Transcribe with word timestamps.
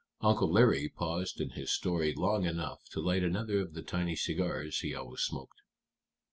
Uncle 0.21 0.51
Larry 0.51 0.89
paused 0.89 1.39
in 1.39 1.51
his 1.51 1.71
story 1.71 2.11
long 2.11 2.43
enough 2.43 2.89
to 2.89 2.99
light 2.99 3.21
another 3.21 3.59
of 3.59 3.73
the 3.75 3.83
tiny 3.83 4.15
cigars 4.15 4.79
he 4.79 4.95
always 4.95 5.21
smoked. 5.21 5.61